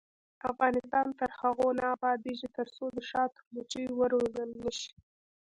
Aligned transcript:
افغانستان 0.49 1.07
تر 1.19 1.29
هغو 1.39 1.67
نه 1.79 1.85
ابادیږي، 1.95 2.47
ترڅو 2.57 2.85
د 2.95 2.97
شاتو 3.09 3.39
مچۍ 3.53 3.85
وروزل 3.99 4.49
نشي. 4.63 4.91